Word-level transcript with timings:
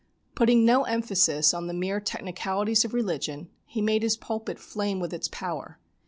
Putting 0.33 0.65
no 0.65 0.81
emphasis 0.85 1.53
on 1.53 1.67
the 1.67 1.75
mere 1.75 1.99
technicalities 1.99 2.83
of 2.83 2.91
religion, 2.95 3.51
he 3.67 3.83
made 3.83 4.01
his 4.01 4.17
pulpit 4.17 4.57
flame 4.57 4.99
with 4.99 5.13
its 5.13 5.27
power. 5.27 5.77